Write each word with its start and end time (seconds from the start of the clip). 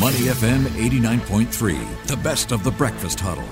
Money 0.00 0.28
FM 0.28 0.62
89.3, 0.88 2.06
the 2.06 2.16
best 2.16 2.50
of 2.50 2.64
the 2.64 2.70
breakfast 2.70 3.20
huddle. 3.20 3.44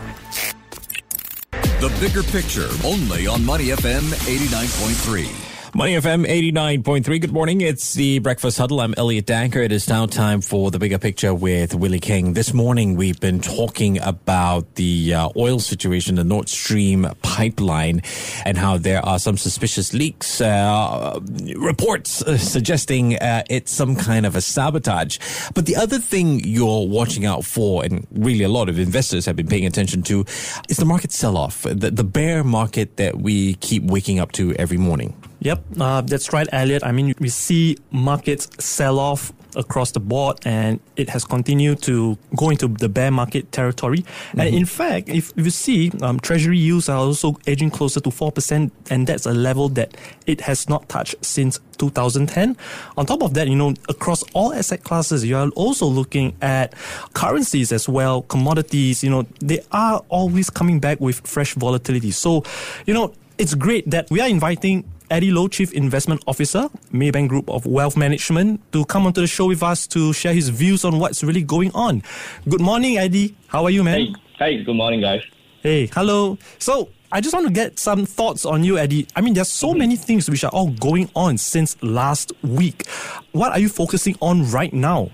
The 1.53 1.95
bigger 2.01 2.23
picture, 2.23 2.69
only 2.83 3.27
on 3.27 3.45
Money 3.45 3.67
FM 3.67 4.01
89.3. 4.25 5.40
Money 5.73 5.95
FM 5.95 6.27
89.3. 6.27 7.21
Good 7.21 7.33
morning. 7.33 7.61
It's 7.61 7.95
the 7.95 8.19
Breakfast 8.19 8.59
Huddle. 8.59 8.81
I'm 8.81 8.93
Elliot 8.97 9.27
Danker. 9.27 9.65
It 9.65 9.71
is 9.71 9.89
now 9.89 10.05
time 10.05 10.41
for 10.41 10.73
the 10.73 10.81
bigger 10.81 10.99
picture 10.99 11.33
with 11.33 11.77
Willie 11.77 12.01
King. 12.01 12.33
This 12.33 12.53
morning, 12.53 12.97
we've 12.97 13.21
been 13.21 13.41
talking 13.41 14.01
about 14.03 14.75
the 14.75 15.15
uh, 15.15 15.29
oil 15.37 15.61
situation, 15.61 16.17
the 16.17 16.25
Nord 16.25 16.49
Stream 16.49 17.07
pipeline, 17.23 18.03
and 18.45 18.59
how 18.59 18.79
there 18.79 19.01
are 19.07 19.21
some 19.21 19.37
suspicious 19.37 19.95
leaks, 19.95 20.41
uh, 20.41 21.21
reports 21.55 22.21
uh, 22.23 22.37
suggesting 22.37 23.17
uh, 23.19 23.45
it's 23.49 23.71
some 23.71 23.95
kind 23.95 24.27
of 24.27 24.35
a 24.35 24.41
sabotage. 24.41 25.19
But 25.55 25.67
the 25.67 25.77
other 25.77 26.01
thing 26.01 26.41
you're 26.41 26.89
watching 26.89 27.27
out 27.27 27.45
for, 27.45 27.85
and 27.85 28.09
really 28.11 28.43
a 28.43 28.49
lot 28.49 28.69
of 28.69 28.81
investors 28.81 29.25
have 29.27 29.37
been 29.37 29.47
paying 29.47 29.67
attention 29.67 30.03
to, 30.03 30.25
is 30.69 30.79
the 30.79 30.85
market 30.85 31.13
sell 31.13 31.37
off, 31.37 31.63
the, 31.63 31.93
the 31.93 32.05
bear 32.05 32.43
market 32.43 32.97
that 32.97 33.19
we 33.21 33.55
keep 33.55 33.85
waking 33.85 34.19
up 34.19 34.33
to 34.33 34.53
every 34.57 34.77
morning. 34.77 35.15
Yep, 35.41 35.65
uh, 35.81 36.01
that's 36.03 36.33
right, 36.33 36.47
Elliot. 36.53 36.85
I 36.85 36.93
mean, 36.93 37.15
we 37.19 37.29
see 37.29 37.77
markets 37.91 38.49
sell 38.59 38.99
off 38.99 39.33
across 39.57 39.91
the 39.93 40.01
board 40.01 40.39
and 40.45 40.81
it 40.97 41.09
has 41.09 41.25
continued 41.25 41.83
to 41.83 42.17
go 42.37 42.51
into 42.51 42.69
the 42.69 42.89
bear 42.89 43.11
market 43.11 43.51
territory. 43.53 43.99
Mm-hmm. 43.99 44.41
And 44.41 44.55
in 44.55 44.65
fact, 44.67 45.09
if, 45.09 45.33
if 45.37 45.45
you 45.45 45.51
see, 45.51 45.91
um, 46.03 46.21
treasury 46.21 46.59
yields 46.59 46.89
are 46.89 46.99
also 46.99 47.37
edging 47.47 47.71
closer 47.71 48.01
to 48.01 48.11
4%, 48.11 48.71
and 48.91 49.07
that's 49.07 49.27
a 49.27 49.33
level 49.33 49.69
that 49.71 49.97
it 50.27 50.43
has 50.43 50.69
not 50.69 50.89
touched 50.89 51.17
since 51.25 51.59
2010. 51.79 52.57
On 52.97 53.07
top 53.07 53.23
of 53.23 53.35
that, 53.35 53.49
you 53.49 53.57
know, 53.57 53.75
across 53.89 54.23
all 54.35 54.53
asset 54.53 54.85
classes, 54.85 55.25
you 55.25 55.37
are 55.37 55.49
also 55.51 55.87
looking 55.87 56.37
at 56.43 56.75
currencies 57.15 57.73
as 57.73 57.89
well, 57.89 58.23
commodities, 58.23 59.03
you 59.03 59.11
know, 59.11 59.27
they 59.41 59.61
are 59.73 60.03
always 60.09 60.51
coming 60.51 60.81
back 60.81 61.01
with 61.01 61.27
fresh 61.27 61.55
volatility. 61.55 62.11
So, 62.11 62.45
you 62.87 62.95
know, 62.95 63.15
it's 63.39 63.55
great 63.55 63.89
that 63.91 64.11
we 64.11 64.21
are 64.21 64.29
inviting 64.29 64.85
Eddy 65.11 65.33
Loh, 65.33 65.49
Chief 65.49 65.73
Investment 65.73 66.23
Officer, 66.27 66.69
Maybank 66.93 67.29
Group 67.29 67.51
of 67.51 67.67
Wealth 67.67 67.97
Management, 67.97 68.61
to 68.73 68.85
come 68.85 69.07
onto 69.07 69.21
the 69.21 69.27
show 69.27 69.47
with 69.49 69.63
us 69.63 69.87
to 69.89 70.13
share 70.13 70.33
his 70.33 70.49
views 70.49 70.85
on 70.85 71.01
what's 71.01 71.25
really 71.25 71.43
going 71.43 71.73
on. 71.75 72.03
Good 72.49 72.61
morning, 72.61 72.97
Eddy. 72.97 73.37
How 73.49 73.65
are 73.65 73.71
you, 73.71 73.83
man? 73.83 73.99
Hey, 73.99 74.15
hey 74.39 74.65
good 74.65 74.77
morning, 74.77 75.01
guys. 75.01 75.23
Hey, 75.63 75.87
hello. 75.87 76.39
So, 76.59 76.91
I 77.11 77.21
just 77.21 77.35
want 77.35 77.49
to 77.49 77.53
get 77.53 77.81
some 77.81 78.07
thoughts 78.07 78.45
on 78.45 78.63
you, 78.63 78.79
Eddy. 78.79 79.09
I 79.17 79.21
mean, 79.21 79.35
there's 79.35 79.49
so 79.49 79.75
many 79.75 79.97
things 79.97 80.31
which 80.31 80.45
are 80.45 80.53
all 80.53 80.71
going 80.71 81.11
on 81.17 81.39
since 81.39 81.77
last 81.83 82.33
week. 82.45 82.87
What 83.33 83.51
are 83.51 83.59
you 83.59 83.69
focusing 83.69 84.17
on 84.21 84.49
right 84.51 84.73
now? 84.73 85.11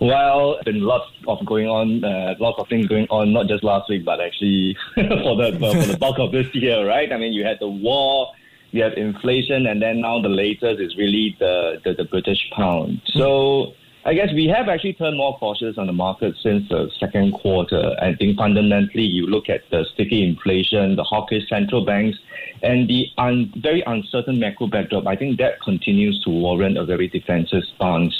Well, 0.00 0.58
been 0.64 0.80
lots 0.80 1.10
of 1.26 1.44
going 1.44 1.66
on, 1.66 2.04
uh, 2.04 2.34
lots 2.38 2.58
of 2.58 2.68
things 2.68 2.86
going 2.86 3.06
on, 3.10 3.32
not 3.32 3.48
just 3.48 3.64
last 3.64 3.90
week, 3.90 4.04
but 4.04 4.20
actually 4.20 4.76
for 4.94 5.36
the 5.36 5.56
for 5.58 5.86
the 5.86 5.96
bulk 5.98 6.18
of 6.20 6.32
this 6.32 6.46
year, 6.54 6.86
right? 6.86 7.12
I 7.12 7.18
mean, 7.18 7.34
you 7.34 7.44
had 7.44 7.58
the 7.60 7.68
war, 7.68 8.28
you 8.72 8.82
have 8.82 8.94
inflation, 8.94 9.66
and 9.66 9.80
then 9.82 10.00
now 10.00 10.20
the 10.20 10.28
latest 10.28 10.80
is 10.80 10.96
really 10.96 11.36
the, 11.38 11.80
the, 11.84 11.94
the 11.94 12.04
British 12.04 12.38
pound. 12.54 13.00
Mm. 13.06 13.18
So 13.18 13.72
I 14.04 14.14
guess 14.14 14.32
we 14.32 14.46
have 14.46 14.68
actually 14.68 14.94
turned 14.94 15.18
more 15.18 15.36
cautious 15.38 15.76
on 15.76 15.86
the 15.86 15.92
market 15.92 16.34
since 16.42 16.66
the 16.70 16.90
second 16.98 17.32
quarter. 17.32 17.94
I 18.00 18.14
think 18.14 18.38
fundamentally, 18.38 19.02
you 19.02 19.26
look 19.26 19.50
at 19.50 19.68
the 19.70 19.84
sticky 19.92 20.26
inflation, 20.26 20.96
the 20.96 21.04
hawkish 21.04 21.48
central 21.48 21.84
banks, 21.84 22.18
and 22.62 22.88
the 22.88 23.08
un- 23.18 23.52
very 23.56 23.82
uncertain 23.86 24.40
macro 24.40 24.68
backdrop. 24.68 25.06
I 25.06 25.16
think 25.16 25.38
that 25.38 25.60
continues 25.60 26.18
to 26.24 26.30
warrant 26.30 26.78
a 26.78 26.84
very 26.86 27.08
defensive 27.08 27.62
stance 27.76 28.14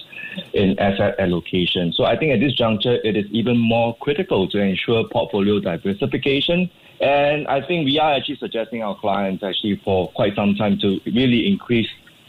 in 0.52 0.78
asset 0.78 1.14
allocation. 1.18 1.92
So 1.94 2.04
I 2.04 2.16
think 2.16 2.32
at 2.32 2.40
this 2.40 2.52
juncture, 2.54 2.98
it 3.02 3.16
is 3.16 3.24
even 3.30 3.56
more 3.56 3.96
critical 4.00 4.48
to 4.50 4.58
ensure 4.58 5.08
portfolio 5.08 5.60
diversification 5.60 6.70
and 7.00 7.46
I 7.48 7.66
think 7.66 7.86
we 7.86 7.98
are 7.98 8.14
actually 8.14 8.36
suggesting 8.36 8.82
our 8.82 8.96
clients 8.98 9.42
actually 9.42 9.80
for 9.84 10.08
quite 10.12 10.34
some 10.34 10.54
time 10.54 10.78
to 10.80 11.00
really 11.06 11.50
increase 11.50 11.88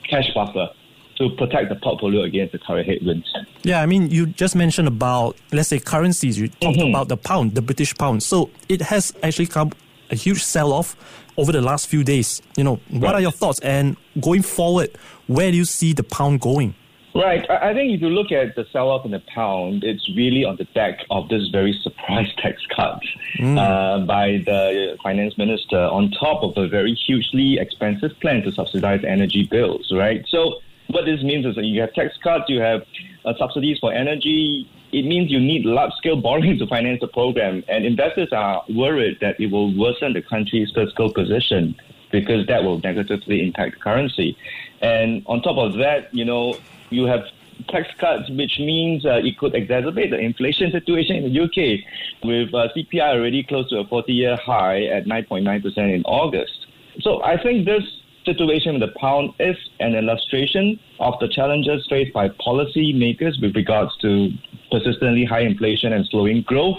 cash 0.10 0.34
buffer 0.34 0.70
to 1.18 1.30
protect 1.36 1.70
the 1.70 1.76
portfolio 1.76 2.24
against 2.24 2.54
the 2.54 2.60
current 2.60 2.88
headwinds. 2.88 3.32
Yeah, 3.64 3.82
I 3.82 3.86
mean, 3.86 4.10
you 4.10 4.26
just 4.26 4.56
mentioned 4.56 4.88
about, 4.88 5.38
let's 5.52 5.70
say, 5.70 5.80
currencies. 5.80 6.40
You 6.40 6.48
talked 6.48 6.78
mm-hmm. 6.78 6.90
about 6.90 7.10
the 7.10 7.18
pound, 7.18 7.54
the 7.54 7.62
British 7.62 7.96
pound. 7.96 8.24
So 8.24 8.50
it 8.70 8.82
has 8.82 9.14
actually 9.22 9.48
come 9.48 9.72
a 10.10 10.16
huge 10.16 10.44
sell 10.44 10.74
off 10.74 10.96
over 11.38 11.52
the 11.52 11.62
last 11.62 11.88
few 11.88 12.04
days. 12.04 12.42
You 12.58 12.64
know, 12.64 12.80
what 12.90 13.04
right. 13.04 13.16
are 13.16 13.22
your 13.22 13.32
thoughts? 13.32 13.60
And 13.60 13.98
going 14.20 14.42
forward, 14.42 14.92
where 15.28 15.52
do 15.52 15.58
you 15.58 15.66
see 15.66 15.94
the 15.94 16.04
pound 16.04 16.42
going? 16.42 16.76
Right. 17.14 17.50
I 17.50 17.74
think 17.74 17.94
if 17.94 18.02
you 18.02 18.10
look 18.10 18.32
at 18.32 18.56
the 18.56 18.66
sell 18.72 18.90
off 18.90 19.04
in 19.04 19.12
the 19.12 19.20
pound, 19.20 19.84
it's 19.84 20.08
really 20.16 20.46
on 20.46 20.56
the 20.56 20.64
back 20.74 21.00
of 21.10 21.28
this 21.28 21.48
very 21.50 21.78
surprise 21.84 22.32
tax 22.38 22.62
cut 22.74 23.02
mm. 23.38 23.58
uh, 23.58 24.06
by 24.06 24.42
the 24.46 24.98
finance 25.04 25.38
minister 25.38 25.78
on 25.78 26.12
top 26.12 26.42
of 26.44 26.58
a 26.58 26.70
very 26.70 26.94
hugely 26.94 27.60
expensive 27.60 28.18
plan 28.22 28.42
to 28.44 28.52
subsidize 28.52 29.04
energy 29.04 29.44
bills, 29.44 29.92
right? 29.94 30.26
So, 30.30 30.62
what 30.88 31.06
this 31.06 31.22
means 31.22 31.46
is 31.46 31.56
that 31.56 31.66
you 31.66 31.82
have 31.82 31.94
tax 31.94 32.18
cuts, 32.24 32.46
you 32.50 32.62
have 32.62 32.86
uh, 33.26 33.34
subsidies 33.38 33.80
for 33.80 33.94
energy. 33.94 34.70
It 34.92 35.06
means 35.06 35.32
you 35.32 35.40
need 35.40 35.66
large 35.66 35.94
scale 35.94 36.16
borrowing 36.22 36.60
to 36.60 36.68
finance 36.68 37.02
the 37.02 37.08
program. 37.08 37.64
And 37.68 37.86
investors 37.86 38.30
are 38.32 38.64
worried 38.70 39.18
that 39.22 39.40
it 39.40 39.52
will 39.52 39.78
worsen 39.78 40.14
the 40.14 40.22
country's 40.22 40.72
fiscal 40.74 41.12
position 41.14 41.76
because 42.12 42.46
that 42.48 42.64
will 42.64 42.80
negatively 42.80 43.42
impact 43.42 43.80
currency. 43.80 44.38
And 44.82 45.24
on 45.28 45.42
top 45.42 45.58
of 45.58 45.78
that, 45.78 46.14
you 46.14 46.26
know, 46.26 46.58
you 46.92 47.06
have 47.06 47.22
tax 47.70 47.88
cuts, 48.00 48.30
which 48.30 48.60
means 48.60 49.06
uh, 49.06 49.20
it 49.24 49.38
could 49.38 49.54
exacerbate 49.54 50.10
the 50.10 50.20
inflation 50.20 50.72
situation 50.72 51.18
in 51.18 51.34
the 51.34 51.42
UK, 51.42 51.80
with 52.24 52.54
uh, 52.54 52.68
CPI 52.76 53.16
already 53.16 53.44
close 53.44 53.70
to 53.70 53.80
a 53.80 53.88
40 53.88 54.12
year 54.12 54.38
high 54.38 54.84
at 54.86 55.06
9.9% 55.06 55.78
in 55.78 56.04
August. 56.04 56.68
So 57.02 57.24
I 57.24 57.42
think 57.42 57.66
this 57.66 57.84
situation 58.26 58.80
with 58.80 58.82
the 58.82 59.00
pound 59.00 59.32
is 59.40 59.56
an 59.80 59.96
illustration 59.96 60.80
of 61.00 61.16
the 61.20 61.28
challenges 61.28 61.86
faced 61.90 62.14
by 62.14 62.30
policymakers 62.30 63.42
with 63.42 63.56
regards 63.56 63.96
to 64.02 64.30
persistently 64.72 65.26
high 65.26 65.42
inflation 65.42 65.94
and 65.94 66.06
slowing 66.08 66.44
growth. 66.44 66.78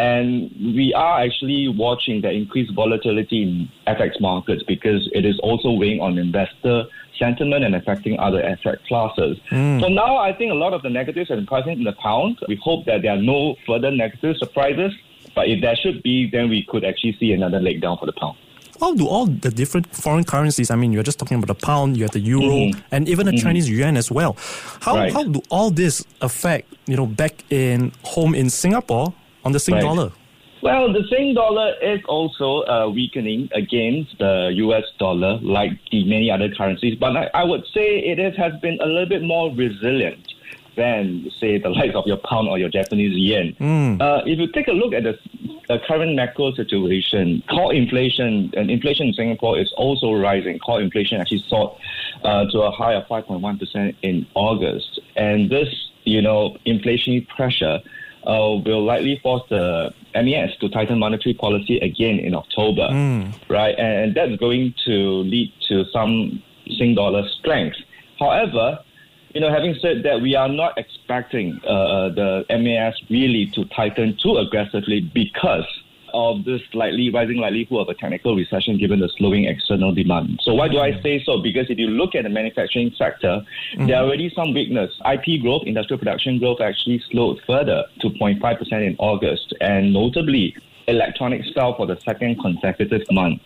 And 0.00 0.50
we 0.74 0.94
are 0.94 1.20
actually 1.20 1.68
watching 1.68 2.22
the 2.22 2.30
increased 2.30 2.72
volatility 2.74 3.42
in 3.42 3.68
FX 3.86 4.18
markets 4.18 4.62
because 4.66 5.10
it 5.12 5.26
is 5.26 5.38
also 5.40 5.72
weighing 5.72 6.00
on 6.00 6.16
investor 6.16 6.84
sentiment 7.18 7.64
and 7.64 7.74
affecting 7.74 8.18
other 8.18 8.42
asset 8.42 8.78
classes. 8.88 9.36
Mm. 9.50 9.82
So 9.82 9.88
now 9.88 10.16
I 10.16 10.32
think 10.32 10.52
a 10.52 10.54
lot 10.54 10.72
of 10.72 10.80
the 10.80 10.88
negatives 10.88 11.30
are 11.30 11.44
pricing 11.44 11.72
in 11.72 11.84
the 11.84 11.92
pound. 11.92 12.38
We 12.48 12.56
hope 12.56 12.86
that 12.86 13.02
there 13.02 13.12
are 13.12 13.20
no 13.20 13.56
further 13.66 13.90
negative 13.90 14.36
surprises. 14.38 14.92
But 15.34 15.48
if 15.48 15.60
there 15.60 15.76
should 15.76 16.02
be, 16.02 16.30
then 16.30 16.48
we 16.48 16.64
could 16.66 16.82
actually 16.84 17.16
see 17.20 17.32
another 17.32 17.60
leg 17.60 17.82
down 17.82 17.98
for 17.98 18.06
the 18.06 18.12
pound 18.12 18.38
how 18.80 18.94
do 18.94 19.06
all 19.06 19.26
the 19.26 19.50
different 19.50 19.94
foreign 19.94 20.24
currencies, 20.24 20.70
I 20.70 20.76
mean, 20.76 20.90
you're 20.90 21.02
just 21.02 21.18
talking 21.18 21.36
about 21.36 21.48
the 21.48 21.66
pound, 21.66 21.98
you 21.98 22.04
have 22.04 22.12
the 22.12 22.20
euro, 22.20 22.48
mm-hmm. 22.48 22.80
and 22.90 23.08
even 23.10 23.26
the 23.26 23.32
mm-hmm. 23.32 23.46
Chinese 23.46 23.68
yuan 23.68 23.98
as 23.98 24.10
well. 24.10 24.36
How, 24.80 24.96
right. 24.96 25.12
how 25.12 25.24
do 25.24 25.42
all 25.50 25.70
this 25.70 26.02
affect, 26.22 26.72
you 26.86 26.96
know, 26.96 27.04
back 27.06 27.44
in 27.50 27.92
home 28.02 28.34
in 28.34 28.48
Singapore 28.48 29.12
on 29.44 29.52
the 29.52 29.60
Sing 29.60 29.74
right. 29.74 29.82
dollar? 29.82 30.12
Well, 30.62 30.92
the 30.92 31.04
Sing 31.08 31.34
dollar 31.34 31.74
is 31.80 32.00
also 32.06 32.62
uh, 32.66 32.90
weakening 32.90 33.48
against 33.54 34.18
the 34.18 34.52
US 34.56 34.84
dollar, 34.98 35.38
like 35.38 35.72
the 35.90 36.04
many 36.04 36.30
other 36.30 36.50
currencies. 36.54 36.98
But 36.98 37.16
I, 37.16 37.30
I 37.32 37.44
would 37.44 37.64
say 37.72 37.98
it 37.98 38.18
is, 38.18 38.36
has 38.36 38.52
been 38.60 38.78
a 38.80 38.86
little 38.86 39.08
bit 39.08 39.22
more 39.22 39.54
resilient 39.54 40.26
than, 40.76 41.30
say, 41.40 41.58
the 41.58 41.68
likes 41.80 41.94
of 41.94 42.06
your 42.06 42.18
pound 42.18 42.48
or 42.48 42.58
your 42.58 42.68
Japanese 42.68 43.16
yen. 43.16 43.56
Mm. 43.58 44.00
Uh, 44.02 44.22
if 44.26 44.38
you 44.38 44.52
take 44.52 44.68
a 44.68 44.72
look 44.72 44.92
at 44.92 45.04
the, 45.04 45.18
the, 45.68 45.78
current 45.86 46.14
macro 46.14 46.52
situation, 46.52 47.42
core 47.48 47.72
inflation 47.72 48.52
and 48.54 48.70
inflation 48.70 49.08
in 49.08 49.14
Singapore 49.14 49.58
is 49.58 49.72
also 49.76 50.12
rising. 50.12 50.58
Core 50.58 50.82
inflation 50.82 51.20
actually 51.20 51.44
soared 51.48 51.70
uh, 52.22 52.44
to 52.50 52.60
a 52.60 52.70
high 52.70 52.94
of 52.94 53.06
5.1% 53.06 53.96
in 54.02 54.26
August. 54.34 55.00
And 55.16 55.50
this, 55.50 55.68
you 56.04 56.20
know, 56.20 56.56
inflationary 56.66 57.26
pressure 57.28 57.80
uh, 58.26 58.60
will 58.64 58.84
likely 58.84 59.18
force 59.22 59.42
the 59.48 59.92
MAS 60.14 60.50
to 60.60 60.68
tighten 60.68 60.98
monetary 60.98 61.34
policy 61.34 61.78
again 61.78 62.18
in 62.18 62.34
October, 62.34 62.88
mm. 62.90 63.32
right? 63.48 63.78
And 63.78 64.14
that's 64.14 64.36
going 64.36 64.74
to 64.86 65.22
lead 65.22 65.52
to 65.68 65.84
some 65.92 66.42
Sing 66.78 66.94
dollar 66.94 67.28
strength. 67.40 67.76
However, 68.18 68.78
you 69.34 69.40
know, 69.40 69.50
having 69.50 69.74
said 69.80 70.02
that, 70.04 70.20
we 70.20 70.34
are 70.34 70.48
not 70.48 70.76
expecting 70.76 71.60
uh, 71.66 72.10
the 72.10 72.44
MAS 72.50 72.94
really 73.08 73.46
to 73.54 73.64
tighten 73.66 74.16
too 74.22 74.36
aggressively 74.36 75.00
because 75.00 75.66
of 76.12 76.44
this 76.44 76.60
slightly 76.72 77.10
rising 77.10 77.36
likelihood 77.36 77.80
of 77.80 77.88
a 77.88 77.94
technical 77.94 78.36
recession 78.36 78.78
given 78.78 79.00
the 79.00 79.08
slowing 79.16 79.44
external 79.44 79.94
demand. 79.94 80.40
So 80.42 80.54
why 80.54 80.68
do 80.68 80.78
I 80.78 81.00
say 81.02 81.22
so? 81.24 81.40
Because 81.40 81.70
if 81.70 81.78
you 81.78 81.88
look 81.88 82.14
at 82.14 82.24
the 82.24 82.28
manufacturing 82.28 82.92
sector, 82.96 83.42
mm-hmm. 83.74 83.86
there 83.86 83.96
are 83.96 84.04
already 84.04 84.32
some 84.34 84.52
weakness. 84.54 84.92
IP 85.10 85.42
growth, 85.42 85.62
industrial 85.66 85.98
production 85.98 86.38
growth 86.38 86.60
actually 86.60 87.02
slowed 87.10 87.40
further 87.46 87.84
to 88.00 88.10
0.5% 88.10 88.72
in 88.86 88.96
August. 88.98 89.54
And 89.60 89.92
notably, 89.92 90.56
electronics 90.88 91.48
fell 91.54 91.76
for 91.76 91.86
the 91.86 91.98
second 92.00 92.40
consecutive 92.40 93.02
month 93.10 93.40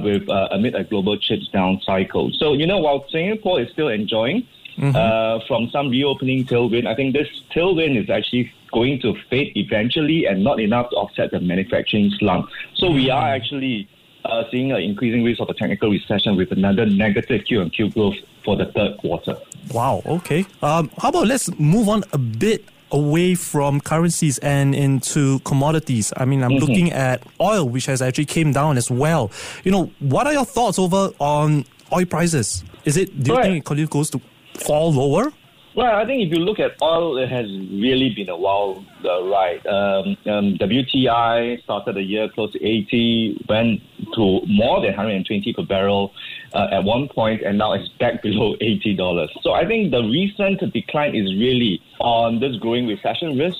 with 0.00 0.28
uh, 0.28 0.48
amid 0.52 0.74
a 0.74 0.84
global 0.84 1.18
chips 1.18 1.48
down 1.48 1.80
cycle. 1.84 2.30
So, 2.38 2.52
you 2.52 2.66
know, 2.66 2.78
while 2.78 3.04
Singapore 3.10 3.60
is 3.60 3.70
still 3.72 3.88
enjoying 3.88 4.46
uh, 4.82 5.40
from 5.46 5.70
some 5.70 5.88
reopening 5.90 6.44
tailwind. 6.44 6.86
I 6.86 6.94
think 6.94 7.14
this 7.14 7.28
tailwind 7.54 8.02
is 8.02 8.10
actually 8.10 8.52
going 8.72 9.00
to 9.00 9.14
fade 9.30 9.52
eventually 9.56 10.26
and 10.26 10.42
not 10.42 10.60
enough 10.60 10.90
to 10.90 10.96
offset 10.96 11.30
the 11.30 11.40
manufacturing 11.40 12.10
slump. 12.18 12.48
So 12.74 12.90
we 12.90 13.10
are 13.10 13.28
actually 13.28 13.88
uh, 14.24 14.44
seeing 14.50 14.72
an 14.72 14.80
increasing 14.80 15.22
risk 15.22 15.40
of 15.40 15.48
a 15.48 15.54
technical 15.54 15.90
recession 15.90 16.36
with 16.36 16.50
another 16.52 16.86
negative 16.86 17.44
Q 17.44 17.60
and 17.62 17.72
Q 17.72 17.90
growth 17.90 18.16
for 18.44 18.56
the 18.56 18.66
third 18.72 18.98
quarter. 18.98 19.36
Wow. 19.72 20.02
Okay. 20.04 20.44
Um, 20.62 20.90
how 20.98 21.10
about 21.10 21.26
let's 21.26 21.50
move 21.58 21.88
on 21.88 22.04
a 22.12 22.18
bit 22.18 22.64
away 22.90 23.34
from 23.34 23.80
currencies 23.80 24.38
and 24.38 24.72
into 24.74 25.40
commodities. 25.40 26.12
I 26.16 26.24
mean, 26.24 26.44
I'm 26.44 26.52
mm-hmm. 26.52 26.64
looking 26.64 26.92
at 26.92 27.26
oil, 27.40 27.68
which 27.68 27.86
has 27.86 28.00
actually 28.00 28.26
came 28.26 28.52
down 28.52 28.76
as 28.76 28.88
well. 28.90 29.32
You 29.64 29.72
know, 29.72 29.90
what 29.98 30.28
are 30.28 30.32
your 30.32 30.44
thoughts 30.44 30.78
over 30.78 31.10
on 31.18 31.64
oil 31.92 32.04
prices? 32.06 32.64
Is 32.84 32.96
it? 32.96 33.22
Do 33.22 33.32
you 33.32 33.36
right. 33.36 33.64
think 33.64 33.80
it 33.80 33.90
goes 33.90 34.10
to 34.10 34.20
fall 34.60 34.92
lower? 34.92 35.32
Well, 35.76 35.96
I 35.96 36.06
think 36.06 36.22
if 36.22 36.32
you 36.32 36.44
look 36.44 36.60
at 36.60 36.80
oil, 36.80 37.18
it 37.18 37.28
has 37.30 37.46
really 37.46 38.10
been 38.14 38.28
a 38.28 38.36
wild 38.36 38.86
uh, 39.04 39.24
ride. 39.24 39.66
Um, 39.66 40.16
um, 40.26 40.54
WTI 40.56 41.60
started 41.64 41.96
the 41.96 42.02
year 42.02 42.28
close 42.28 42.52
to 42.52 42.64
80, 42.64 43.44
went 43.48 43.80
to 44.14 44.40
more 44.46 44.80
than 44.80 44.90
120 44.90 45.52
per 45.52 45.62
barrel 45.64 46.12
uh, 46.52 46.68
at 46.70 46.84
one 46.84 47.08
point, 47.08 47.42
and 47.42 47.58
now 47.58 47.72
it's 47.72 47.88
back 47.98 48.22
below 48.22 48.54
$80. 48.60 49.28
So 49.42 49.52
I 49.52 49.66
think 49.66 49.90
the 49.90 50.02
recent 50.02 50.60
decline 50.72 51.16
is 51.16 51.34
really 51.34 51.82
on 51.98 52.38
this 52.38 52.54
growing 52.58 52.86
recession 52.86 53.36
risk, 53.36 53.58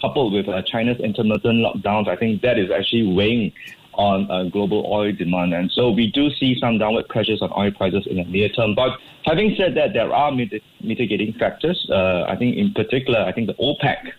coupled 0.00 0.32
with 0.32 0.48
uh, 0.48 0.62
China's 0.62 0.98
intermittent 0.98 1.62
lockdowns. 1.62 2.08
I 2.08 2.16
think 2.16 2.40
that 2.40 2.58
is 2.58 2.70
actually 2.70 3.12
weighing 3.12 3.52
on 3.94 4.30
uh, 4.30 4.44
global 4.44 4.86
oil 4.86 5.12
demand. 5.12 5.54
And 5.54 5.70
so 5.72 5.90
we 5.90 6.10
do 6.10 6.30
see 6.30 6.56
some 6.60 6.78
downward 6.78 7.08
pressures 7.08 7.42
on 7.42 7.50
oil 7.56 7.70
prices 7.70 8.06
in 8.06 8.16
the 8.16 8.24
near 8.24 8.48
term. 8.48 8.74
But 8.74 8.98
having 9.24 9.54
said 9.56 9.74
that, 9.76 9.92
there 9.92 10.12
are 10.12 10.32
mit- 10.32 10.62
mitigating 10.82 11.34
factors. 11.38 11.86
Uh, 11.90 12.24
I 12.28 12.36
think, 12.36 12.56
in 12.56 12.72
particular, 12.72 13.20
I 13.20 13.32
think 13.32 13.46
the 13.46 13.54
OPEC 13.54 14.12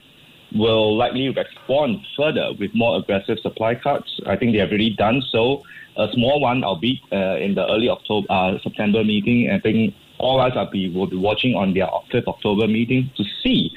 will 0.53 0.97
likely 0.97 1.29
respond 1.29 1.99
further 2.17 2.51
with 2.59 2.71
more 2.73 2.97
aggressive 2.97 3.37
supply 3.41 3.75
cuts. 3.75 4.19
I 4.27 4.35
think 4.35 4.53
they 4.53 4.59
have 4.59 4.69
already 4.69 4.95
done 4.95 5.21
so. 5.31 5.63
A 5.97 6.07
small 6.13 6.39
one, 6.39 6.63
albeit 6.63 6.99
uh, 7.11 7.37
in 7.37 7.55
the 7.55 7.65
early 7.69 7.89
October 7.89 8.27
uh, 8.29 8.57
September 8.63 9.03
meeting. 9.03 9.49
I 9.51 9.59
think 9.59 9.93
all 10.21 10.39
eyes 10.39 10.53
are 10.55 10.69
be 10.69 10.89
will 10.89 11.07
be 11.07 11.17
watching 11.17 11.55
on 11.55 11.73
their 11.73 11.87
5th 12.11 12.27
October 12.27 12.67
meeting 12.67 13.09
to 13.17 13.23
see 13.43 13.71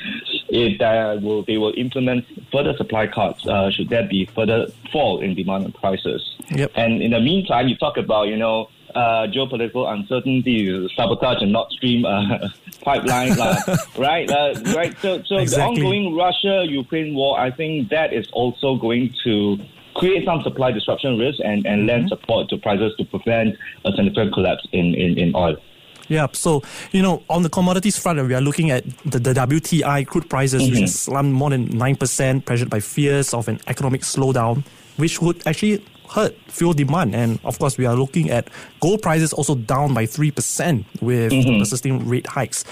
if 0.48 0.78
there 0.78 1.18
will 1.20 1.42
they 1.44 1.58
will 1.58 1.74
implement 1.76 2.24
further 2.52 2.76
supply 2.76 3.06
cuts. 3.06 3.46
Uh, 3.46 3.70
should 3.70 3.88
there 3.88 4.06
be 4.06 4.26
further 4.34 4.66
fall 4.92 5.20
in 5.20 5.34
demand 5.34 5.64
and 5.64 5.74
prices? 5.74 6.36
Yep. 6.50 6.72
And 6.74 7.02
in 7.02 7.12
the 7.12 7.20
meantime, 7.20 7.68
you 7.68 7.76
talk 7.76 7.96
about 7.96 8.28
you 8.28 8.36
know 8.36 8.68
uh, 8.94 9.26
geopolitical 9.26 9.92
uncertainty, 9.92 10.88
sabotage 10.96 11.42
and 11.42 11.52
Nord 11.52 11.70
Stream 11.72 12.04
uh, 12.04 12.48
pipeline, 12.82 13.32
uh, 13.40 13.76
right? 13.98 14.30
Uh, 14.30 14.54
right. 14.74 14.96
So, 15.00 15.22
so 15.24 15.38
exactly. 15.38 15.80
the 15.80 15.86
ongoing 15.86 16.14
Russia-Ukraine 16.14 17.14
war, 17.14 17.38
I 17.38 17.50
think 17.50 17.88
that 17.90 18.12
is 18.12 18.28
also 18.32 18.76
going 18.76 19.14
to 19.24 19.58
create 19.94 20.24
some 20.24 20.42
supply 20.42 20.72
disruption 20.72 21.18
risk 21.18 21.40
and, 21.44 21.66
and 21.66 21.80
mm-hmm. 21.80 21.88
lend 21.88 22.08
support 22.08 22.48
to 22.50 22.56
prices 22.58 22.92
to 22.98 23.04
prevent 23.04 23.56
a 23.84 23.92
significant 23.92 24.32
collapse 24.32 24.66
in, 24.72 24.94
in, 24.94 25.18
in 25.18 25.34
oil. 25.34 25.56
Yeah, 26.08 26.26
so 26.32 26.62
you 26.92 27.02
know, 27.02 27.22
on 27.28 27.42
the 27.42 27.48
commodities 27.48 27.98
front, 27.98 28.22
we 28.26 28.34
are 28.34 28.40
looking 28.40 28.70
at 28.70 28.84
the, 29.04 29.18
the 29.18 29.34
WTI 29.34 30.06
crude 30.06 30.28
prices, 30.28 30.62
mm-hmm. 30.62 30.72
which 30.72 30.80
has 30.80 30.98
slumped 30.98 31.32
more 31.32 31.50
than 31.50 31.66
nine 31.66 31.96
percent, 31.96 32.44
pressured 32.44 32.70
by 32.70 32.80
fears 32.80 33.32
of 33.34 33.48
an 33.48 33.60
economic 33.66 34.02
slowdown, 34.02 34.64
which 34.96 35.20
would 35.20 35.46
actually 35.46 35.84
hurt 36.10 36.36
fuel 36.48 36.72
demand. 36.72 37.14
And 37.14 37.40
of 37.44 37.58
course, 37.58 37.78
we 37.78 37.86
are 37.86 37.96
looking 37.96 38.30
at 38.30 38.48
gold 38.80 39.02
prices 39.02 39.32
also 39.32 39.54
down 39.54 39.94
by 39.94 40.06
three 40.06 40.30
percent 40.30 40.86
with 41.00 41.32
mm-hmm. 41.32 41.58
persisting 41.58 42.08
rate 42.08 42.26
hikes. 42.26 42.64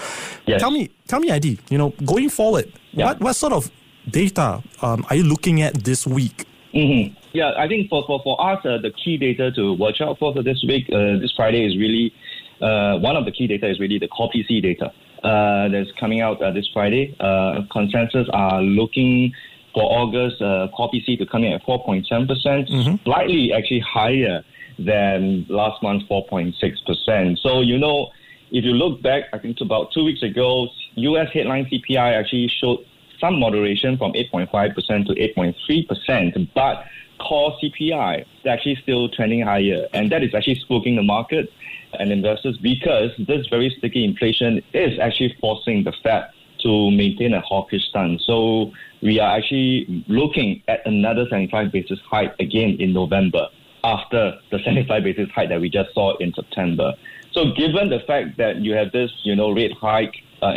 Yes. 0.45 0.61
Tell 0.61 0.71
me, 0.71 0.89
tell 1.07 1.19
me, 1.19 1.29
Eddy, 1.29 1.59
you 1.69 1.77
know, 1.77 1.93
going 2.05 2.29
forward, 2.29 2.71
yeah. 2.91 3.05
what 3.05 3.19
what 3.19 3.33
sort 3.35 3.53
of 3.53 3.71
data 4.09 4.61
um, 4.81 5.05
are 5.09 5.15
you 5.15 5.23
looking 5.23 5.61
at 5.61 5.83
this 5.83 6.05
week? 6.05 6.45
Mm-hmm. 6.73 7.13
Yeah, 7.33 7.53
I 7.57 7.67
think 7.67 7.89
for 7.89 8.03
for, 8.05 8.21
for 8.23 8.39
us, 8.41 8.65
uh, 8.65 8.77
the 8.77 8.91
key 8.91 9.17
data 9.17 9.51
to 9.51 9.73
watch 9.73 10.01
out 10.01 10.19
for, 10.19 10.33
for 10.33 10.43
this 10.43 10.63
week, 10.67 10.85
uh, 10.89 11.19
this 11.19 11.33
Friday 11.35 11.65
is 11.65 11.77
really 11.77 12.13
uh, 12.61 12.97
one 12.99 13.15
of 13.15 13.25
the 13.25 13.31
key 13.31 13.47
data 13.47 13.69
is 13.69 13.79
really 13.79 13.99
the 13.99 14.07
core 14.07 14.29
PCE 14.33 14.61
data 14.61 14.91
uh, 15.23 15.69
that's 15.69 15.91
coming 15.99 16.21
out 16.21 16.41
uh, 16.41 16.51
this 16.51 16.67
Friday. 16.73 17.15
Uh, 17.19 17.61
consensus 17.71 18.27
are 18.33 18.61
looking 18.61 19.33
for 19.73 19.83
August 19.83 20.41
uh, 20.41 20.67
core 20.75 20.91
PCE 20.91 21.17
to 21.17 21.25
come 21.25 21.43
in 21.43 21.53
at 21.53 21.63
4.7%, 21.65 22.27
percent 22.27 22.69
mm-hmm. 22.69 22.95
slightly 23.03 23.53
actually 23.53 23.79
higher 23.79 24.43
than 24.77 25.45
last 25.49 25.81
month's 25.83 26.05
4.6%. 26.07 27.37
So, 27.39 27.61
you 27.61 27.77
know, 27.77 28.09
if 28.51 28.63
you 28.63 28.71
look 28.71 29.01
back, 29.01 29.23
I 29.33 29.39
think 29.39 29.57
to 29.57 29.63
about 29.63 29.91
two 29.93 30.03
weeks 30.03 30.21
ago, 30.21 30.67
US 30.95 31.29
headline 31.33 31.65
CPI 31.65 32.19
actually 32.19 32.51
showed 32.61 32.85
some 33.19 33.39
moderation 33.39 33.97
from 33.97 34.13
8.5% 34.13 35.07
to 35.07 35.13
8.3%, 35.13 36.49
but 36.53 36.83
core 37.23 37.57
CPI 37.61 38.21
is 38.21 38.45
actually 38.45 38.75
still 38.75 39.09
trending 39.09 39.41
higher. 39.41 39.87
And 39.93 40.11
that 40.11 40.23
is 40.23 40.33
actually 40.33 40.61
spooking 40.67 40.95
the 40.95 41.03
market 41.03 41.51
and 41.99 42.11
investors 42.11 42.57
because 42.57 43.11
this 43.17 43.47
very 43.47 43.73
sticky 43.77 44.03
inflation 44.03 44.61
is 44.73 44.99
actually 44.99 45.35
forcing 45.39 45.83
the 45.83 45.93
Fed 46.03 46.29
to 46.59 46.91
maintain 46.91 47.33
a 47.33 47.41
hawkish 47.41 47.83
stance. 47.89 48.23
So 48.25 48.71
we 49.01 49.19
are 49.19 49.37
actually 49.37 50.03
looking 50.07 50.63
at 50.67 50.85
another 50.85 51.25
75 51.25 51.71
basis 51.71 51.99
hike 52.09 52.35
again 52.39 52.77
in 52.79 52.93
November 52.93 53.47
after 53.83 54.39
the 54.51 54.59
75 54.63 55.03
basis 55.03 55.29
hike 55.31 55.49
that 55.49 55.61
we 55.61 55.69
just 55.69 55.93
saw 55.93 56.15
in 56.17 56.33
September. 56.33 56.93
So 57.31 57.51
given 57.51 57.89
the 57.89 57.99
fact 57.99 58.37
that 58.37 58.57
you 58.57 58.73
have 58.73 58.91
this, 58.91 59.11
you 59.23 59.35
know, 59.35 59.51
rate 59.51 59.73
hike 59.73 60.15
uh, 60.41 60.53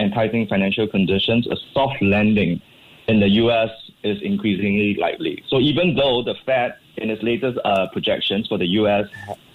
financial 0.48 0.86
conditions, 0.86 1.46
a 1.46 1.56
soft 1.72 2.02
landing 2.02 2.60
in 3.08 3.20
the 3.20 3.28
U.S. 3.28 3.70
is 4.02 4.20
increasingly 4.22 4.96
likely. 5.00 5.42
So 5.48 5.58
even 5.60 5.94
though 5.94 6.22
the 6.22 6.34
Fed, 6.44 6.76
in 6.96 7.10
its 7.10 7.22
latest 7.22 7.58
uh, 7.64 7.86
projections 7.92 8.46
for 8.48 8.58
the 8.58 8.66
U.S., 8.66 9.06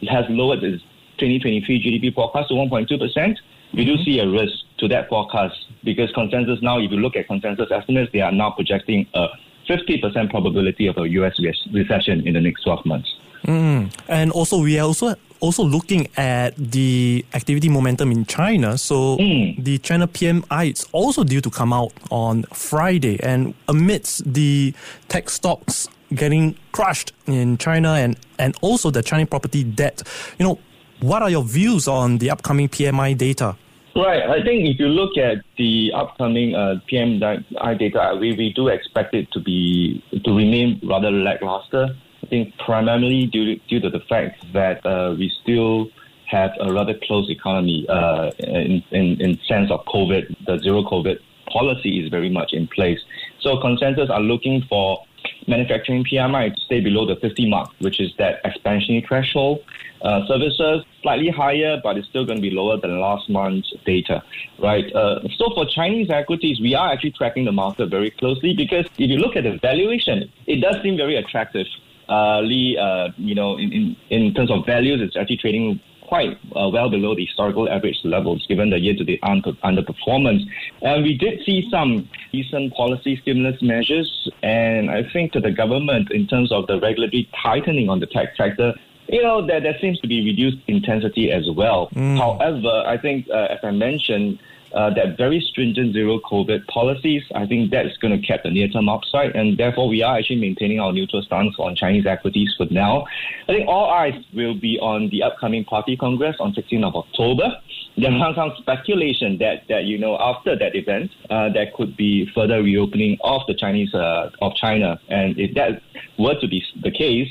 has 0.09 0.25
lowered 0.29 0.63
its 0.63 0.83
2023 1.17 2.01
GDP 2.01 2.13
forecast 2.13 2.49
to 2.49 2.55
1.2%, 2.55 3.37
we 3.73 3.85
do 3.85 3.93
mm-hmm. 3.93 4.03
see 4.03 4.19
a 4.19 4.27
risk 4.27 4.53
to 4.79 4.87
that 4.89 5.09
forecast 5.09 5.55
because 5.83 6.11
consensus 6.13 6.59
now, 6.61 6.79
if 6.79 6.91
you 6.91 6.97
look 6.97 7.15
at 7.15 7.27
consensus 7.27 7.71
estimates, 7.71 8.11
they 8.11 8.21
are 8.21 8.31
now 8.31 8.51
projecting 8.51 9.07
a 9.13 9.27
50% 9.69 10.29
probability 10.29 10.87
of 10.87 10.97
a 10.97 11.07
U.S. 11.09 11.39
recession 11.71 12.27
in 12.27 12.33
the 12.33 12.41
next 12.41 12.63
12 12.63 12.85
months. 12.85 13.15
Mm. 13.45 13.93
And 14.07 14.31
also, 14.31 14.61
we 14.61 14.77
are 14.79 14.83
also 14.83 15.15
also 15.41 15.63
looking 15.63 16.07
at 16.15 16.55
the 16.55 17.25
activity 17.33 17.67
momentum 17.67 18.11
in 18.11 18.25
China. 18.25 18.77
So 18.77 19.17
mm. 19.17 19.61
the 19.61 19.77
China 19.79 20.07
PMI 20.07 20.71
is 20.71 20.87
also 20.93 21.23
due 21.23 21.41
to 21.41 21.49
come 21.49 21.73
out 21.73 21.91
on 22.09 22.43
Friday, 22.53 23.19
and 23.21 23.53
amidst 23.67 24.33
the 24.33 24.73
tech 25.09 25.29
stocks 25.29 25.89
getting 26.13 26.55
crushed 26.71 27.13
in 27.25 27.57
China 27.57 27.93
and 27.93 28.17
and 28.37 28.55
also 28.61 28.89
the 28.89 29.03
Chinese 29.03 29.27
property 29.29 29.63
debt, 29.63 30.03
you 30.39 30.45
know, 30.45 30.59
what 31.01 31.21
are 31.21 31.29
your 31.29 31.43
views 31.43 31.87
on 31.87 32.19
the 32.19 32.29
upcoming 32.29 32.69
PMI 32.69 33.17
data? 33.17 33.57
Right. 33.95 34.23
I 34.23 34.41
think 34.43 34.69
if 34.69 34.79
you 34.79 34.87
look 34.87 35.17
at 35.17 35.43
the 35.57 35.91
upcoming 35.93 36.55
uh, 36.55 36.79
PMI 36.89 37.77
data, 37.77 38.17
we, 38.19 38.33
we 38.33 38.53
do 38.53 38.69
expect 38.69 39.13
it 39.13 39.29
to 39.33 39.39
be 39.39 40.01
to 40.23 40.35
remain 40.35 40.79
rather 40.83 41.11
lackluster. 41.11 41.89
I 42.23 42.27
think 42.27 42.57
primarily 42.57 43.25
due 43.27 43.55
to, 43.55 43.61
due 43.67 43.79
to 43.79 43.89
the 43.89 43.99
fact 44.01 44.45
that 44.53 44.85
uh, 44.85 45.15
we 45.17 45.31
still 45.41 45.89
have 46.27 46.51
a 46.59 46.71
rather 46.71 46.93
closed 47.03 47.29
economy 47.29 47.85
uh, 47.89 48.31
in, 48.39 48.83
in 48.91 49.21
in 49.21 49.39
sense 49.47 49.69
of 49.69 49.83
COVID. 49.85 50.45
The 50.45 50.59
zero 50.59 50.83
COVID 50.83 51.19
policy 51.51 52.03
is 52.03 52.09
very 52.09 52.29
much 52.29 52.53
in 52.53 52.67
place. 52.67 52.99
So 53.41 53.59
consensus 53.59 54.09
are 54.09 54.21
looking 54.21 54.63
for 54.69 55.03
manufacturing 55.47 56.03
PMI 56.03 56.55
to 56.55 56.61
stay 56.61 56.79
below 56.79 57.05
the 57.05 57.15
50 57.15 57.49
mark, 57.49 57.71
which 57.79 57.99
is 57.99 58.11
that 58.17 58.43
expansionary 58.43 59.05
threshold. 59.07 59.63
Uh, 60.01 60.25
services 60.27 60.83
slightly 61.03 61.29
higher, 61.29 61.79
but 61.83 61.97
it's 61.97 62.07
still 62.07 62.25
going 62.25 62.37
to 62.37 62.41
be 62.41 62.49
lower 62.49 62.79
than 62.79 62.99
last 62.99 63.29
month's 63.29 63.71
data, 63.85 64.23
right? 64.59 64.91
Uh, 64.95 65.19
so 65.37 65.51
for 65.53 65.65
Chinese 65.65 66.09
equities, 66.09 66.59
we 66.59 66.73
are 66.73 66.91
actually 66.91 67.11
tracking 67.11 67.45
the 67.45 67.51
market 67.51 67.89
very 67.89 68.09
closely 68.09 68.55
because 68.55 68.85
if 68.97 69.09
you 69.09 69.17
look 69.17 69.35
at 69.35 69.43
the 69.43 69.59
valuation, 69.61 70.31
it 70.47 70.61
does 70.61 70.81
seem 70.81 70.97
very 70.97 71.17
attractive. 71.17 71.67
Uh, 72.11 72.41
Lee, 72.41 72.77
uh, 72.77 73.07
you 73.15 73.35
know, 73.39 73.57
in, 73.57 73.71
in, 73.71 73.95
in 74.09 74.33
terms 74.33 74.51
of 74.51 74.65
values, 74.65 74.99
it's 75.01 75.15
actually 75.15 75.37
trading 75.37 75.79
quite 76.11 76.37
uh, 76.57 76.67
well 76.67 76.89
below 76.89 77.15
the 77.15 77.25
historical 77.25 77.69
average 77.69 77.99
levels 78.03 78.45
given 78.51 78.69
the 78.69 78.77
year-to-date 78.77 79.21
under- 79.23 79.53
underperformance. 79.69 80.41
And 80.81 81.03
we 81.03 81.17
did 81.17 81.39
see 81.45 81.59
some 81.71 82.09
recent 82.33 82.73
policy 82.73 83.13
stimulus 83.21 83.61
measures, 83.61 84.09
and 84.43 84.91
I 84.91 85.01
think 85.13 85.31
to 85.35 85.39
the 85.39 85.51
government 85.51 86.11
in 86.11 86.27
terms 86.27 86.51
of 86.51 86.67
the 86.67 86.81
regulatory 86.81 87.29
tightening 87.41 87.87
on 87.87 88.01
the 88.01 88.07
tech 88.07 88.35
sector, 88.35 88.73
you 89.07 89.23
know, 89.23 89.37
there, 89.47 89.61
there 89.61 89.77
seems 89.79 89.97
to 90.01 90.07
be 90.07 90.19
reduced 90.31 90.57
intensity 90.67 91.31
as 91.31 91.45
well. 91.55 91.89
Mm. 91.95 92.17
However, 92.17 92.83
I 92.93 92.97
think, 92.97 93.27
uh, 93.29 93.55
as 93.55 93.59
I 93.63 93.71
mentioned, 93.71 94.37
uh, 94.73 94.89
that 94.93 95.17
very 95.17 95.39
stringent 95.41 95.93
zero 95.93 96.19
COVID 96.19 96.65
policies, 96.67 97.23
I 97.35 97.45
think 97.45 97.71
that's 97.71 97.97
going 97.97 98.19
to 98.19 98.25
cap 98.25 98.41
the 98.43 98.51
near 98.51 98.67
term 98.67 98.89
upside. 98.89 99.35
And 99.35 99.57
therefore, 99.57 99.87
we 99.87 100.01
are 100.01 100.17
actually 100.17 100.39
maintaining 100.39 100.79
our 100.79 100.93
neutral 100.93 101.21
stance 101.21 101.55
on 101.59 101.75
Chinese 101.75 102.05
equities 102.05 102.53
for 102.57 102.67
now. 102.71 103.05
I 103.47 103.53
think 103.53 103.67
all 103.67 103.89
eyes 103.89 104.13
will 104.33 104.55
be 104.55 104.79
on 104.79 105.09
the 105.09 105.23
upcoming 105.23 105.65
Party 105.65 105.95
Congress 105.97 106.35
on 106.39 106.53
16th 106.53 106.85
of 106.85 106.95
October. 106.95 107.51
There 107.97 108.11
are 108.11 108.33
some 108.35 108.53
speculation 108.57 109.37
that, 109.39 109.63
that 109.67 109.83
you 109.83 109.97
know 109.97 110.17
after 110.17 110.57
that 110.57 110.75
event 110.75 111.11
uh, 111.29 111.49
there 111.49 111.69
could 111.75 111.97
be 111.97 112.29
further 112.33 112.63
reopening 112.63 113.17
of 113.21 113.41
the 113.47 113.53
Chinese 113.53 113.93
uh, 113.93 114.29
of 114.41 114.55
China, 114.55 114.99
and 115.09 115.37
if 115.37 115.53
that 115.55 115.81
were 116.17 116.39
to 116.39 116.47
be 116.47 116.63
the 116.81 116.91
case, 116.91 117.27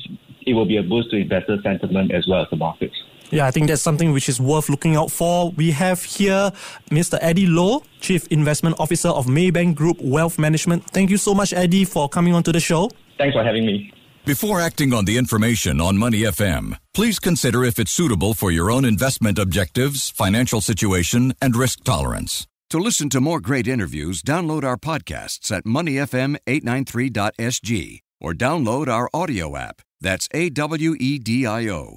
it 0.47 0.53
will 0.53 0.67
be 0.67 0.77
a 0.77 0.83
boost 0.83 1.11
to 1.11 1.17
investor 1.17 1.57
sentiment 1.63 2.13
as 2.13 2.27
well 2.29 2.43
as 2.43 2.49
the 2.51 2.57
markets. 2.57 3.00
Yeah, 3.31 3.47
I 3.47 3.53
think 3.53 3.69
that's 3.69 3.83
something 3.83 4.13
which 4.13 4.29
is 4.29 4.41
worth 4.41 4.69
looking 4.69 4.97
out 4.97 5.11
for. 5.11 5.51
We 5.53 5.71
have 5.71 6.03
here 6.03 6.51
Mr. 6.91 7.19
Eddy 7.21 7.47
Loh, 7.47 7.83
Chief 8.01 8.27
Investment 8.29 8.77
Officer 8.81 9.09
of 9.09 9.27
Maybank 9.27 9.77
Group 9.77 9.99
Wealth 10.01 10.39
Management. 10.39 10.91
Thank 10.91 11.11
you 11.11 11.17
so 11.17 11.35
much, 11.35 11.53
Eddy, 11.53 11.85
for 11.85 12.09
coming 12.09 12.35
onto 12.35 12.53
the 12.53 12.61
show. 12.61 12.91
Thanks 13.19 13.35
for 13.35 13.45
having 13.45 13.67
me. 13.67 13.93
Before 14.25 14.61
acting 14.61 14.93
on 14.93 15.07
the 15.07 15.17
information 15.17 15.81
on 15.81 15.97
Money 15.97 16.23
FM, 16.23 16.77
please 16.93 17.19
consider 17.19 17.65
if 17.65 17.79
it's 17.79 17.91
suitable 17.91 18.35
for 18.35 18.51
your 18.51 18.71
own 18.71 18.85
investment 18.85 19.39
objectives, 19.39 20.11
financial 20.11 20.61
situation, 20.61 21.33
and 21.41 21.57
risk 21.57 21.85
tolerance. 21.85 22.47
To 22.71 22.79
listen 22.79 23.09
to 23.11 23.21
more 23.21 23.41
great 23.41 23.67
interviews, 23.67 24.23
download 24.23 24.63
our 24.63 24.77
podcasts 24.77 25.51
at 25.51 25.65
moneyfm893.sg 25.65 28.01
or 28.21 28.35
download 28.35 28.89
our 28.89 29.09
audio 29.15 29.57
app. 29.57 29.81
That's 30.01 30.29
A 30.33 30.51
W 30.51 30.95
E 31.01 31.19
D 31.19 31.47
I 31.47 31.69
O. 31.69 31.97